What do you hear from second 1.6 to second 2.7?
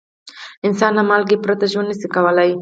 ژوند نه شي کولای.